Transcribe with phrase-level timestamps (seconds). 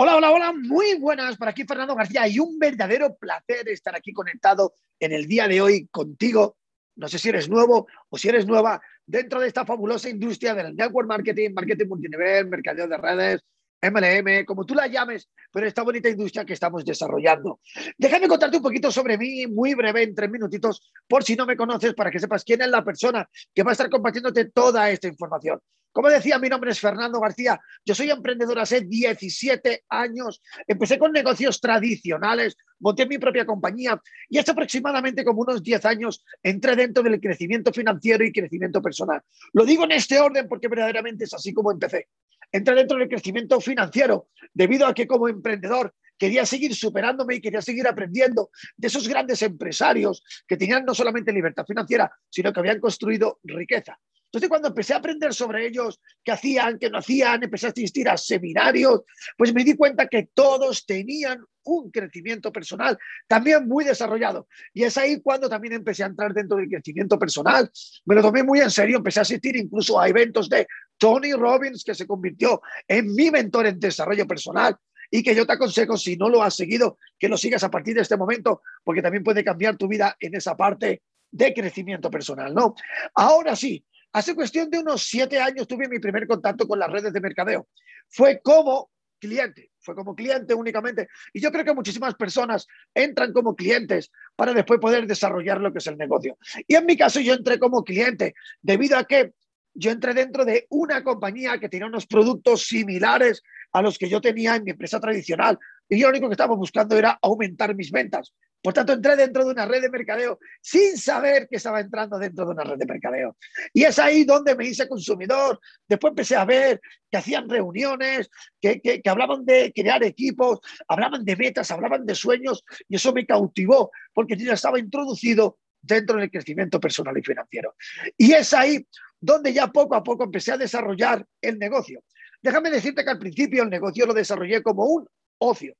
[0.00, 1.36] Hola, hola, hola, muy buenas.
[1.36, 5.60] Por aquí Fernando García y un verdadero placer estar aquí conectado en el día de
[5.60, 6.56] hoy contigo.
[6.94, 10.76] No sé si eres nuevo o si eres nueva dentro de esta fabulosa industria del
[10.76, 13.44] network marketing, marketing multinivel, mercadeo de redes,
[13.82, 17.58] MLM, como tú la llames, pero esta bonita industria que estamos desarrollando.
[17.96, 21.56] Déjame contarte un poquito sobre mí, muy breve, en tres minutitos, por si no me
[21.56, 25.08] conoces, para que sepas quién es la persona que va a estar compartiéndote toda esta
[25.08, 25.58] información.
[25.98, 31.10] Como decía, mi nombre es Fernando García, yo soy emprendedor hace 17 años, empecé con
[31.10, 37.02] negocios tradicionales, monté mi propia compañía y hace aproximadamente como unos 10 años entré dentro
[37.02, 39.22] del crecimiento financiero y crecimiento personal.
[39.52, 42.06] Lo digo en este orden porque verdaderamente es así como empecé
[42.52, 47.60] entré dentro del crecimiento financiero, debido a que como emprendedor quería seguir superándome y quería
[47.60, 52.78] seguir aprendiendo de esos grandes empresarios que tenían no solamente libertad financiera, sino que habían
[52.78, 53.98] construido riqueza.
[54.28, 58.08] Entonces, cuando empecé a aprender sobre ellos, qué hacían, qué no hacían, empecé a asistir
[58.10, 59.02] a seminarios,
[59.38, 64.46] pues me di cuenta que todos tenían un crecimiento personal también muy desarrollado.
[64.74, 67.70] Y es ahí cuando también empecé a entrar dentro del crecimiento personal.
[68.04, 70.66] Me lo tomé muy en serio, empecé a asistir incluso a eventos de
[70.98, 74.76] Tony Robbins, que se convirtió en mi mentor en desarrollo personal
[75.10, 77.94] y que yo te aconsejo, si no lo has seguido, que lo sigas a partir
[77.94, 82.54] de este momento, porque también puede cambiar tu vida en esa parte de crecimiento personal,
[82.54, 82.74] ¿no?
[83.14, 87.12] Ahora sí, Hace cuestión de unos siete años tuve mi primer contacto con las redes
[87.12, 87.68] de mercadeo.
[88.08, 91.08] Fue como cliente, fue como cliente únicamente.
[91.32, 95.78] Y yo creo que muchísimas personas entran como clientes para después poder desarrollar lo que
[95.78, 96.38] es el negocio.
[96.66, 99.32] Y en mi caso yo entré como cliente debido a que
[99.74, 103.42] yo entré dentro de una compañía que tenía unos productos similares
[103.72, 105.58] a los que yo tenía en mi empresa tradicional.
[105.88, 108.34] Y yo lo único que estaba buscando era aumentar mis ventas.
[108.62, 112.44] Por tanto, entré dentro de una red de mercadeo sin saber que estaba entrando dentro
[112.44, 113.36] de una red de mercadeo.
[113.72, 115.60] Y es ahí donde me hice consumidor.
[115.86, 118.28] Después empecé a ver que hacían reuniones,
[118.60, 123.24] que, que, hablaban de crear equipos, hablaban de metas, hablaban de sueños, y eso me
[123.24, 127.74] cautivó, porque yo ya estaba introducido dentro del crecimiento personal y financiero.
[128.16, 128.86] Y es ahí
[129.20, 132.02] donde ya poco a poco empecé a desarrollar el negocio.
[132.42, 135.06] Déjame decirte que al principio el negocio lo desarrollé como un
[135.38, 135.74] ocio.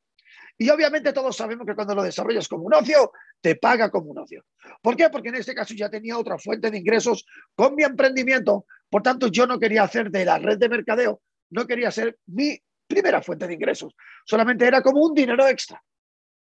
[0.60, 4.18] Y obviamente todos sabemos que cuando lo desarrollas como un ocio, te paga como un
[4.18, 4.44] ocio.
[4.82, 5.08] ¿Por qué?
[5.08, 7.24] Porque en este caso ya tenía otra fuente de ingresos
[7.54, 8.66] con mi emprendimiento.
[8.90, 12.58] Por tanto, yo no quería hacer de la red de mercadeo, no quería ser mi
[12.88, 13.94] primera fuente de ingresos.
[14.24, 15.80] Solamente era como un dinero extra.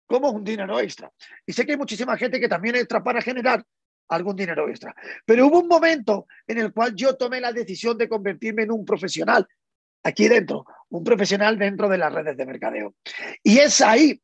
[0.08, 1.12] Como un dinero extra.
[1.46, 3.66] Y sé que hay muchísima gente que también entra para generar
[4.08, 4.96] algún dinero extra.
[5.26, 8.86] Pero hubo un momento en el cual yo tomé la decisión de convertirme en un
[8.86, 9.46] profesional
[10.06, 12.94] aquí dentro, un profesional dentro de las redes de mercadeo.
[13.42, 14.22] Y es ahí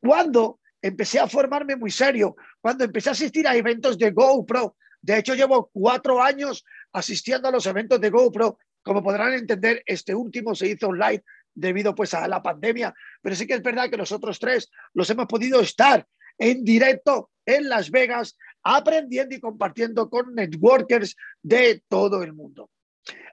[0.00, 4.76] cuando empecé a formarme muy serio, cuando empecé a asistir a eventos de GoPro.
[5.02, 8.58] De hecho, llevo cuatro años asistiendo a los eventos de GoPro.
[8.82, 13.46] Como podrán entender, este último se hizo online debido pues a la pandemia, pero sí
[13.46, 16.06] que es verdad que nosotros tres los hemos podido estar
[16.38, 22.70] en directo en Las Vegas aprendiendo y compartiendo con networkers de todo el mundo.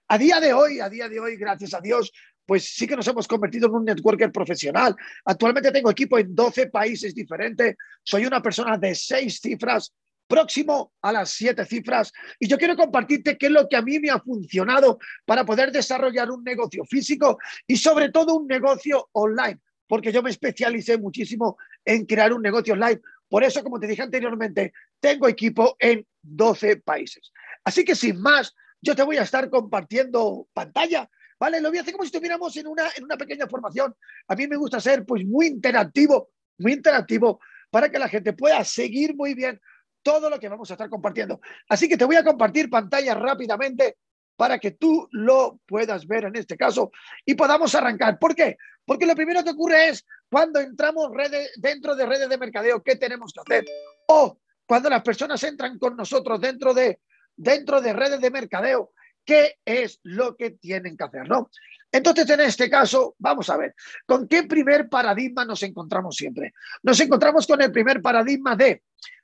[0.08, 2.12] A día de hoy, a día de hoy, gracias a Dios,
[2.46, 4.96] pues sí que nos hemos convertido en un networker profesional.
[5.26, 7.76] Actualmente tengo equipo en 12 países diferentes.
[8.04, 9.94] Soy una persona de seis cifras,
[10.28, 12.12] próximo a las siete cifras.
[12.40, 15.72] Y yo quiero compartirte qué es lo que a mí me ha funcionado para poder
[15.72, 21.58] desarrollar un negocio físico y sobre todo un negocio online, porque yo me especialicé muchísimo
[21.84, 23.02] en crear un negocio online.
[23.30, 27.32] Por eso, como te dije anteriormente, tengo equipo en 12 países.
[27.64, 31.62] Así que sin más, yo te voy a estar compartiendo pantalla, ¿vale?
[31.62, 33.96] Lo voy a hacer como si estuviéramos en una, en una pequeña formación.
[34.28, 37.40] A mí me gusta ser pues muy interactivo, muy interactivo
[37.70, 39.60] para que la gente pueda seguir muy bien
[40.02, 41.42] todo lo que vamos a estar compartiendo.
[41.68, 43.98] Así que te voy a compartir pantalla rápidamente
[44.38, 46.92] para que tú lo puedas ver en este caso
[47.26, 48.18] y podamos arrancar.
[48.20, 48.58] ¿Por qué?
[48.86, 51.12] Porque lo primero que ocurre es cuando entramos
[51.58, 53.66] dentro de redes de mercadeo, ¿qué tenemos que hacer?
[54.08, 57.00] O cuando las personas entran con nosotros dentro de
[57.38, 58.92] dentro de redes de mercadeo,
[59.24, 61.50] qué es lo que tienen que hacer, ¿no?
[61.92, 63.76] Entonces, en este caso, vamos a ver,
[64.06, 66.54] ¿con qué primer paradigma nos encontramos siempre?
[66.84, 68.84] Nos encontramos con el primer paradigma de,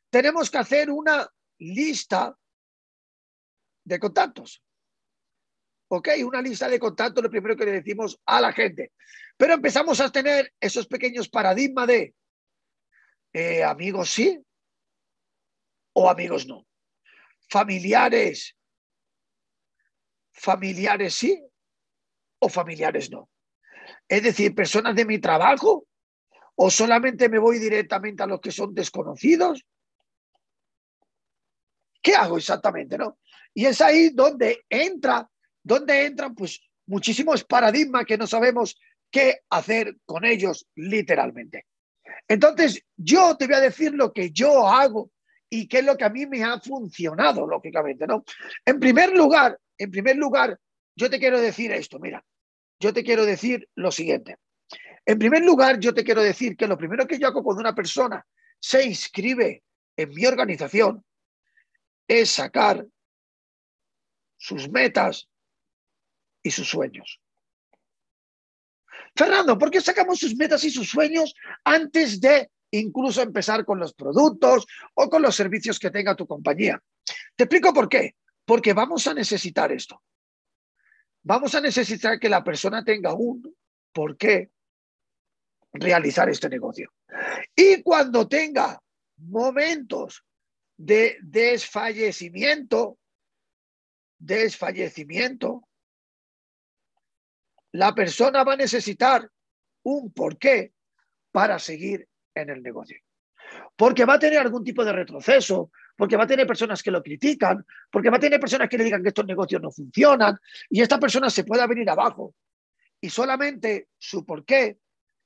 [0.10, 1.28] tenemos que hacer una
[1.60, 2.38] lista
[3.84, 4.64] de contactos.
[5.90, 6.10] ¿Ok?
[6.26, 8.94] Una lista de contactos, lo primero que le decimos a la gente.
[9.38, 12.16] Pero empezamos a tener esos pequeños paradigmas de
[13.34, 14.40] eh, amigos sí
[15.94, 16.66] o amigos no
[17.54, 18.58] familiares,
[20.32, 21.40] familiares sí
[22.40, 23.30] o familiares no.
[24.08, 25.86] Es decir, personas de mi trabajo
[26.56, 29.64] o solamente me voy directamente a los que son desconocidos.
[32.02, 33.20] ¿Qué hago exactamente, no?
[33.54, 35.30] Y es ahí donde entra,
[35.62, 38.76] donde entran pues muchísimos paradigmas que no sabemos
[39.12, 41.68] qué hacer con ellos literalmente.
[42.28, 45.12] Entonces, yo te voy a decir lo que yo hago
[45.54, 48.26] y qué es lo que a mí me ha funcionado, lógicamente, ¿no?
[48.66, 50.60] En primer lugar, en primer lugar,
[50.96, 52.26] yo te quiero decir esto, mira,
[52.80, 54.38] yo te quiero decir lo siguiente.
[55.06, 57.76] En primer lugar, yo te quiero decir que lo primero que yo hago cuando una
[57.76, 58.26] persona
[58.60, 59.64] se inscribe
[59.96, 61.06] en mi organización
[62.08, 62.84] es sacar
[64.36, 65.30] sus metas
[66.42, 67.22] y sus sueños.
[69.16, 72.50] Fernando, ¿por qué sacamos sus metas y sus sueños antes de
[72.80, 74.66] incluso empezar con los productos
[74.96, 76.82] o con los servicios que tenga tu compañía?
[77.36, 78.16] Te explico por qué.
[78.46, 80.02] Porque vamos a necesitar esto.
[81.24, 83.56] Vamos a necesitar que la persona tenga un
[83.94, 84.52] por qué
[85.72, 86.92] realizar este negocio.
[87.56, 88.82] Y cuando tenga
[89.18, 90.26] momentos
[90.76, 93.00] de desfallecimiento,
[94.18, 95.68] desfallecimiento,
[97.72, 99.30] la persona va a necesitar
[99.84, 100.74] un porqué
[101.32, 102.98] para seguir en el negocio.
[103.76, 107.04] Porque va a tener algún tipo de retroceso, porque va a tener personas que lo
[107.04, 110.38] critican, porque va a tener personas que le digan que estos negocios no funcionan
[110.70, 112.36] y esta persona se pueda venir abajo.
[113.00, 114.80] Y solamente su porqué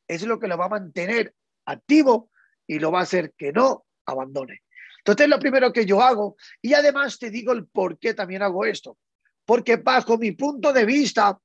[0.07, 1.33] es lo que lo va a mantener
[1.65, 2.31] activo
[2.65, 4.63] y lo va a hacer que no abandone.
[4.99, 8.65] Entonces, lo primero que yo hago, y además te digo el por qué también hago
[8.65, 8.97] esto,
[9.45, 11.39] porque bajo mi punto de vista,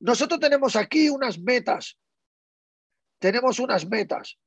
[0.00, 1.98] nosotros tenemos aquí unas metas,
[3.18, 4.38] tenemos unas metas.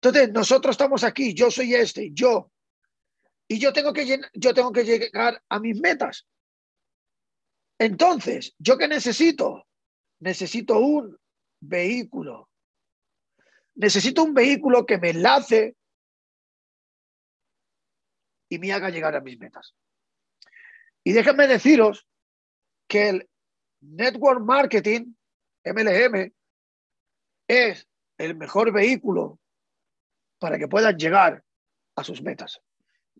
[0.00, 2.52] Entonces, nosotros estamos aquí, yo soy este, yo,
[3.48, 6.26] y yo tengo que, yo tengo que llegar a mis metas.
[7.78, 9.66] Entonces, ¿yo qué necesito?
[10.20, 11.18] Necesito un
[11.60, 12.48] vehículo.
[13.74, 15.76] Necesito un vehículo que me enlace
[18.48, 19.74] y me haga llegar a mis metas.
[21.04, 22.06] Y déjenme deciros
[22.88, 23.30] que el
[23.80, 25.14] Network Marketing,
[25.64, 26.32] MLM,
[27.48, 27.86] es
[28.18, 29.38] el mejor vehículo
[30.38, 31.42] para que puedan llegar
[31.96, 32.60] a sus metas,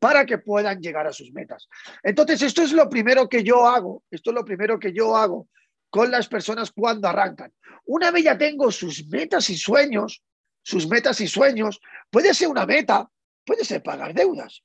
[0.01, 1.69] para que puedan llegar a sus metas.
[2.03, 5.49] Entonces, esto es lo primero que yo hago, esto es lo primero que yo hago
[5.91, 7.53] con las personas cuando arrancan.
[7.87, 10.23] Una vez ya tengo sus metas y sueños,
[10.63, 11.81] sus metas y sueños,
[12.11, 13.09] puede ser una meta,
[13.45, 14.63] puede ser pagar deudas.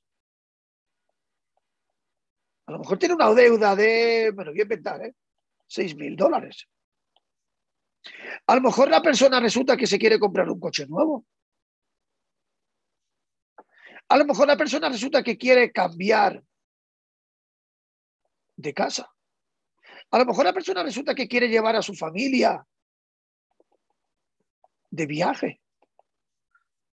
[2.66, 5.14] A lo mejor tiene una deuda de, bueno, voy a inventar, ¿eh?
[5.68, 6.68] 6 mil dólares.
[8.46, 11.24] A lo mejor la persona resulta que se quiere comprar un coche nuevo.
[14.08, 16.42] A lo mejor la persona resulta que quiere cambiar
[18.56, 19.10] de casa.
[20.10, 22.66] A lo mejor la persona resulta que quiere llevar a su familia
[24.90, 25.60] de viaje.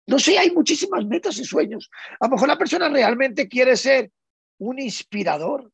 [0.06, 1.90] No sé, hay muchísimas metas y sueños.
[2.20, 4.12] A lo mejor la persona realmente quiere ser
[4.58, 5.72] un inspirador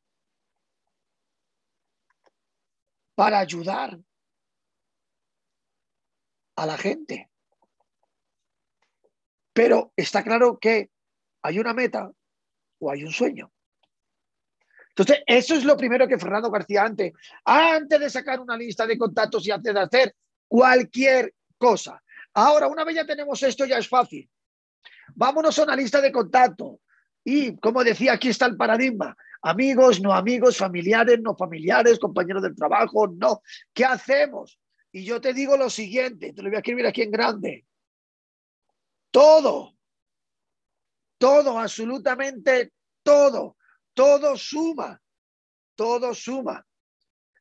[3.14, 3.98] para ayudar
[6.56, 7.30] a la gente.
[9.52, 10.90] Pero está claro que
[11.42, 12.10] hay una meta
[12.78, 13.52] o hay un sueño.
[14.90, 17.12] Entonces, eso es lo primero que Fernando García antes,
[17.44, 20.14] antes de sacar una lista de contactos y antes de hacer
[20.48, 22.02] cualquier cosa.
[22.34, 24.28] Ahora, una vez ya tenemos esto, ya es fácil.
[25.14, 26.76] Vámonos a una lista de contactos.
[27.24, 29.16] Y, como decía, aquí está el paradigma.
[29.42, 33.42] Amigos, no amigos, familiares, no familiares, compañeros del trabajo, no.
[33.72, 34.58] ¿Qué hacemos?
[34.92, 37.66] Y yo te digo lo siguiente, te lo voy a escribir aquí en grande.
[39.10, 39.76] Todo
[41.20, 42.72] todo, absolutamente
[43.02, 43.58] todo,
[43.92, 44.98] todo suma,
[45.74, 46.66] todo suma.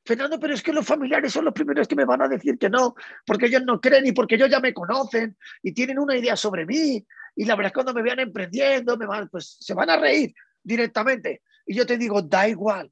[0.04, 2.70] Fernando, pero es que los familiares son los primeros que me van a decir que
[2.70, 2.94] no,
[3.26, 6.66] porque ellos no creen y porque ellos ya me conocen y tienen una idea sobre
[6.66, 7.06] mí.
[7.38, 9.96] Y la verdad es que cuando me vean emprendiendo, me van, pues se van a
[9.96, 11.42] reír directamente.
[11.66, 12.92] Y yo te digo, da igual,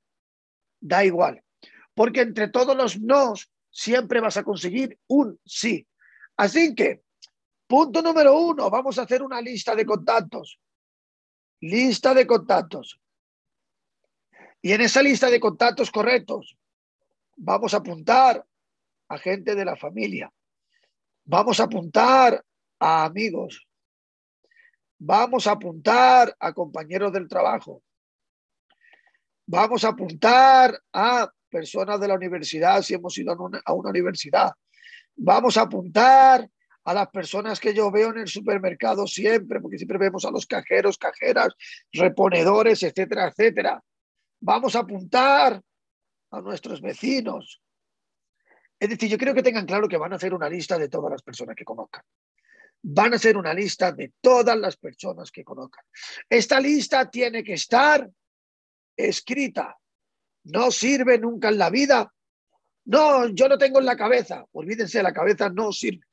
[0.79, 1.43] da igual.
[1.93, 5.85] Porque entre todos los nos siempre vas a conseguir un sí.
[6.37, 7.01] Así que,
[7.67, 10.61] punto número uno, vamos a hacer una lista de contactos
[11.59, 12.99] lista de contactos.
[14.61, 16.57] Y en esa lista de contactos correctos
[17.35, 18.45] vamos a apuntar
[19.09, 20.31] a gente de la familia.
[21.25, 22.43] Vamos a apuntar
[22.79, 23.67] a amigos.
[24.99, 27.83] Vamos a apuntar a compañeros del trabajo.
[29.45, 34.51] Vamos a apuntar a personas de la universidad si hemos ido a una, universidad.
[35.15, 36.49] Vamos a apuntar
[36.87, 40.45] a las personas que yo veo en el supermercado siempre, porque siempre vemos a los
[40.45, 41.53] cajeros, cajeras,
[41.91, 43.83] reponedores, etcétera, etcétera.
[44.39, 45.61] Vamos a apuntar
[46.31, 47.61] a nuestros vecinos.
[48.79, 51.11] Es decir, yo creo que tengan claro que van a hacer una lista de todas
[51.11, 52.03] las personas que conozcan.
[52.83, 55.83] Van a hacer una lista de todas las personas que conozcan.
[56.29, 58.09] Esta lista tiene que estar
[58.95, 59.77] escrita.
[60.45, 62.13] No sirve nunca en la vida
[62.85, 64.45] No, yo no tengo en la cabeza.
[64.53, 66.06] Olvídense, la cabeza no sirve.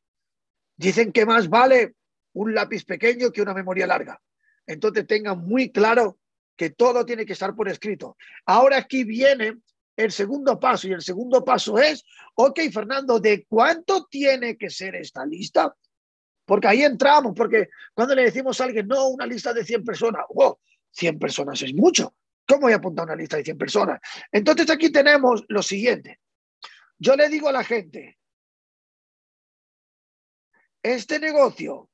[0.76, 1.94] Dicen que más vale
[2.32, 4.20] un lápiz pequeño que una memoria larga.
[4.66, 6.18] Entonces tengan muy claro
[6.56, 8.16] que todo tiene que estar por escrito.
[8.46, 9.58] Ahora aquí viene
[9.96, 12.04] el segundo paso y el segundo paso es,
[12.34, 15.74] ok, Fernando, ¿de cuánto tiene que ser esta lista?
[16.44, 20.22] Porque ahí entramos, porque cuando le decimos a alguien, no, una lista de 100 personas,
[20.34, 20.58] wow,
[20.90, 22.14] 100 personas es mucho.
[22.46, 24.00] ¿Cómo voy a apuntar una lista de 100 personas?
[24.30, 26.20] Entonces aquí tenemos lo siguiente.
[26.98, 28.18] Yo le digo a la gente,
[30.84, 31.90] este negocio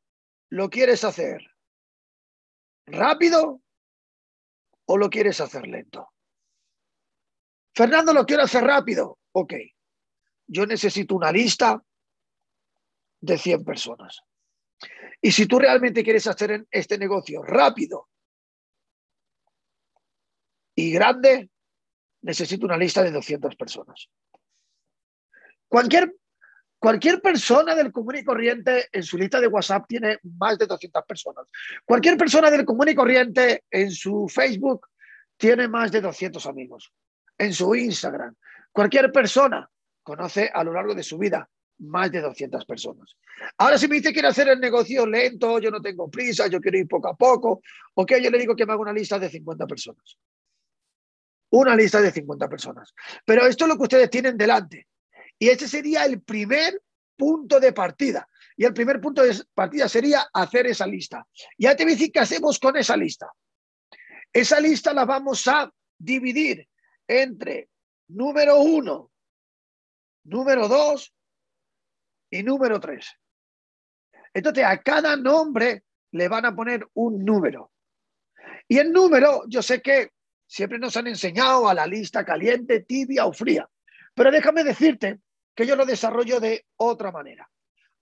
[0.50, 1.40] lo quieres hacer
[2.86, 3.62] rápido
[4.86, 6.08] o lo quieres hacer lento.
[7.72, 9.20] Fernando, lo quiero hacer rápido.
[9.32, 9.54] Ok,
[10.48, 11.80] yo necesito una lista
[13.20, 14.22] de 100 personas.
[15.22, 18.08] Y si tú realmente quieres hacer este negocio rápido
[20.74, 21.48] y grande,
[22.22, 24.08] necesito una lista de 200 personas.
[25.68, 26.12] Cualquier,
[26.80, 31.04] cualquier persona del común y corriente en su lista de WhatsApp tiene más de 200
[31.06, 31.46] personas.
[31.84, 34.88] Cualquier persona del común y corriente en su Facebook
[35.36, 36.92] tiene más de 200 amigos.
[37.38, 38.34] En su Instagram.
[38.72, 39.70] Cualquier persona
[40.02, 41.48] conoce a lo largo de su vida
[41.80, 43.16] más de 200 personas.
[43.58, 46.60] Ahora, si me dice que quiere hacer el negocio lento, yo no tengo prisa, yo
[46.60, 47.62] quiero ir poco a poco,
[47.94, 50.18] ok, yo le digo que me haga una lista de 50 personas.
[51.52, 52.94] Una lista de 50 personas.
[53.24, 54.86] Pero esto es lo que ustedes tienen delante.
[55.40, 56.82] Y ese sería el primer
[57.16, 58.28] punto de partida.
[58.56, 61.26] Y el primer punto de partida sería hacer esa lista.
[61.56, 63.32] Ya te voy a decir qué hacemos con esa lista.
[64.30, 66.68] Esa lista la vamos a dividir
[67.08, 67.70] entre
[68.08, 69.10] número uno,
[70.24, 71.14] número dos
[72.30, 73.08] y número tres.
[74.34, 77.72] Entonces, a cada nombre le van a poner un número.
[78.68, 80.10] Y el número, yo sé que
[80.46, 83.66] siempre nos han enseñado a la lista caliente, tibia o fría.
[84.14, 85.18] Pero déjame decirte
[85.54, 87.50] que yo lo desarrollo de otra manera.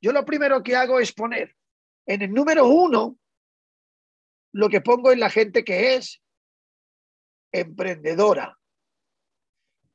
[0.00, 1.57] Yo lo primero que hago es poner
[2.07, 3.19] en el número uno
[4.52, 6.23] lo que pongo en la gente que es
[7.52, 8.59] emprendedora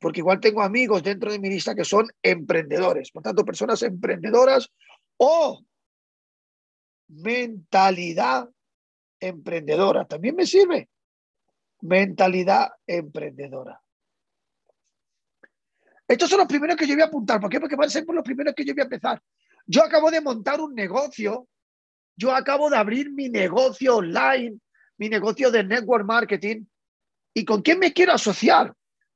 [0.04, 4.70] porque igual tengo amigos dentro de mi lista que son emprendedores, por tanto, personas emprendedoras
[5.16, 5.64] o
[7.08, 8.50] mentalidad
[9.18, 10.04] emprendedora.
[10.04, 10.90] También me sirve
[11.80, 13.82] mentalidad emprendedora.
[16.14, 17.40] Estos son los primeros que yo voy a apuntar.
[17.40, 17.60] ¿Por qué?
[17.60, 19.22] Porque van a ser por los primeros que yo voy a empezar.
[19.66, 21.48] Yo acabo de montar un negocio,
[22.16, 24.60] yo acabo de abrir mi negocio online,
[24.98, 26.66] mi negocio de network marketing.
[27.34, 28.74] ¿Y con quién me quiero asociar?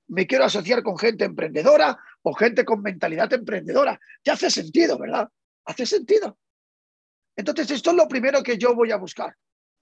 [0.08, 4.00] me quiero asociar con gente emprendedora o gente con mentalidad emprendedora.
[4.24, 5.30] Ya hace sentido, ¿verdad?
[5.66, 6.38] Hace sentido.
[7.36, 9.36] Entonces, esto es lo primero que yo voy a buscar.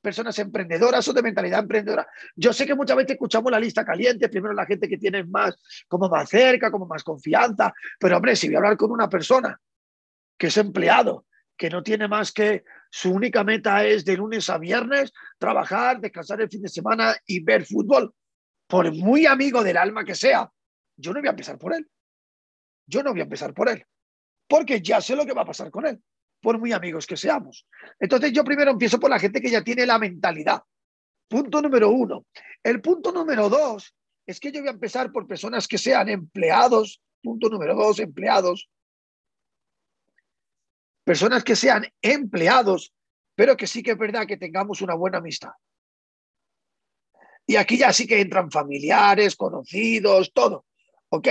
[0.06, 2.08] Personas emprendedoras o de mentalidad emprendedora.
[2.36, 5.58] Yo sé que muchas veces escuchamos la lista caliente, primero la gente que tiene más,
[5.88, 9.60] como más cerca, como más confianza, pero hombre, si voy a hablar con una persona
[10.38, 11.26] que es empleado,
[11.58, 16.40] que no tiene más que su única meta es de lunes a viernes trabajar, descansar
[16.40, 18.14] el fin de semana y ver fútbol,
[18.68, 20.48] por muy amigo del alma que sea,
[20.98, 21.90] yo no voy a empezar por él.
[22.86, 23.84] Yo no voy a empezar por él,
[24.48, 26.00] porque ya sé lo que va a pasar con él,
[26.46, 27.66] por muy amigos que seamos.
[28.00, 30.62] Entonces yo primero empiezo por la gente que ya tiene la mentalidad.
[31.28, 32.28] Punto número uno.
[32.62, 33.96] El punto número dos
[34.28, 37.02] es que yo voy a empezar por personas que sean empleados.
[37.24, 38.70] Punto número dos, empleados.
[41.04, 42.94] Personas que sean empleados,
[43.34, 45.54] pero que sí que es verdad que tengamos una buena amistad.
[47.48, 50.68] Y aquí ya sí que entran familiares, conocidos, todo.
[51.10, 51.28] ¿Ok?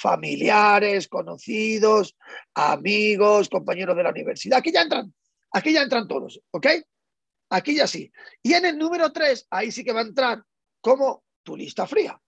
[0.00, 2.16] Familiares, conocidos,
[2.54, 4.58] amigos, compañeros de la universidad.
[4.58, 5.12] Aquí ya entran,
[5.52, 6.40] aquí ya entran todos.
[6.52, 6.66] ¿Ok?
[7.50, 8.10] Aquí ya sí.
[8.42, 10.42] Y en el número tres, ahí sí que va a entrar
[10.80, 12.18] como tu lista fría.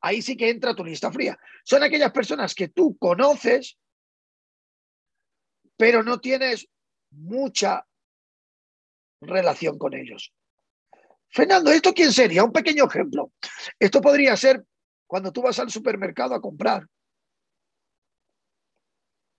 [0.00, 1.38] Ahí sí que entra tu lista fría.
[1.64, 3.76] Son aquellas personas que tú conoces,
[5.76, 6.66] pero no tienes
[7.10, 7.86] mucha
[9.20, 10.32] relación con ellos.
[11.28, 12.42] Fernando, ¿esto quién sería?
[12.42, 13.32] Un pequeño ejemplo.
[13.78, 14.64] Esto podría ser
[15.06, 16.86] cuando tú vas al supermercado a comprar.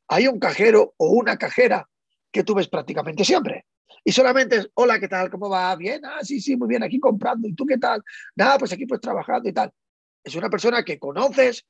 [0.10, 1.88] Hay un cajero o una cajera
[2.32, 3.66] que tú ves prácticamente siempre.
[4.04, 5.30] Y solamente es, hola, ¿qué tal?
[5.30, 5.76] ¿Cómo va?
[5.76, 7.48] Bien, ah, sí, sí, muy bien, aquí comprando.
[7.48, 8.04] ¿Y tú qué tal?
[8.36, 9.72] Nada, pues aquí pues trabajando y tal.
[10.24, 11.66] Es una persona que conoces,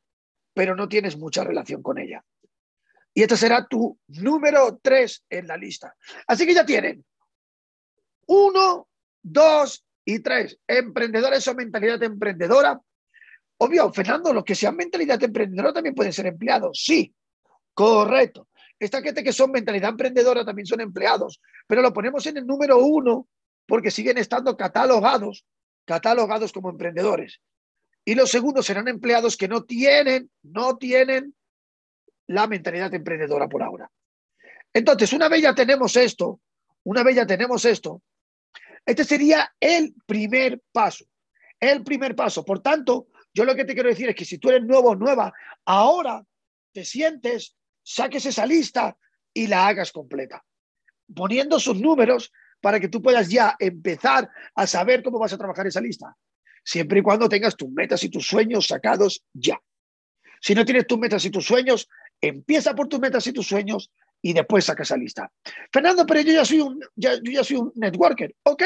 [0.54, 2.24] pero no tienes mucha relación con ella.
[3.14, 5.96] Y este será tu número tres en la lista.
[6.28, 7.04] Así que ya tienen
[8.28, 8.88] uno,
[9.22, 12.80] dos y tres, emprendedores o mentalidad emprendedora.
[13.58, 16.80] Obvio, Fernando, los que sean mentalidad emprendedora también pueden ser empleados.
[16.82, 17.14] Sí,
[17.80, 18.50] correcto.
[18.78, 22.78] Esta gente que son mentalidad emprendedora también son empleados, pero lo ponemos en el número
[22.80, 23.30] uno
[23.66, 25.46] porque siguen estando catalogados,
[25.86, 27.40] catalogados como emprendedores.
[28.04, 31.34] Y los segundos serán empleados que no tienen, no tienen
[32.28, 33.90] la mentalidad emprendedora por ahora.
[34.74, 36.42] Entonces, una vez ya tenemos esto,
[36.84, 38.02] una vez ya tenemos esto,
[38.86, 41.06] este sería el primer paso,
[41.62, 42.44] el primer paso.
[42.44, 44.96] Por tanto, yo lo que te quiero decir es que si tú eres nuevo o
[44.98, 45.32] nueva,
[45.64, 46.26] ahora
[46.74, 48.98] te sientes, saques esa lista
[49.34, 50.44] y la hagas completa,
[51.14, 52.32] poniendo sus números
[52.62, 56.16] para que tú puedas ya empezar a saber cómo vas a trabajar esa lista,
[56.64, 59.60] siempre y cuando tengas tus metas y tus sueños sacados ya.
[60.42, 61.90] Si no tienes tus metas y tus sueños,
[62.22, 65.32] empieza por tus metas y tus sueños y después saca esa lista.
[65.72, 68.36] Fernando, pero yo ya soy un, yo ya soy un networker.
[68.44, 68.64] Ok,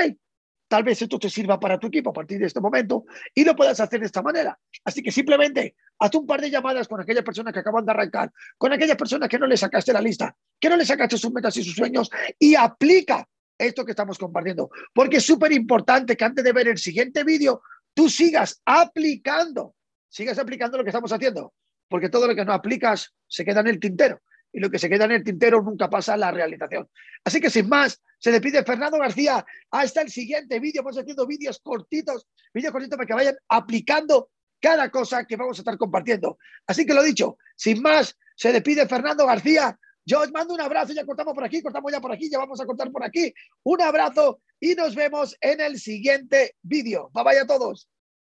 [0.74, 3.56] tal vez esto te sirva para tu equipo a partir de este momento y lo
[3.56, 4.58] puedas hacer de esta manera.
[4.84, 8.32] Así que simplemente haz un par de llamadas con aquellas personas que acaban de arrancar,
[8.58, 11.56] con aquellas personas que no le sacaste la lista, que no le sacaste sus metas
[11.58, 13.24] y sus sueños y aplica
[13.56, 14.72] esto que estamos compartiendo.
[14.96, 17.62] Porque es súper importante que antes de ver el siguiente vídeo,
[17.94, 19.76] tú sigas aplicando,
[20.10, 21.54] sigas aplicando lo que estamos haciendo.
[21.88, 24.24] Porque todo lo que no aplicas se queda en el tintero
[24.54, 26.88] y lo que se queda en el tintero nunca pasa a la realización.
[27.26, 29.44] Así que sin más, se despide Fernando García.
[29.72, 30.84] Hasta el siguiente vídeo.
[30.84, 34.30] Vamos haciendo vídeos cortitos, vídeos cortitos para que vayan aplicando
[34.62, 36.38] cada cosa que vamos a estar compartiendo.
[36.68, 39.78] Así que lo dicho, sin más, se despide Fernando García.
[40.06, 42.62] Yo os mando un abrazo, ya cortamos por aquí, cortamos ya por aquí, ya vamos
[42.62, 43.34] a cortar por aquí.
[43.64, 47.10] Un abrazo y nos vemos en el siguiente vídeo.
[47.14, 47.90] Bye bye a todos.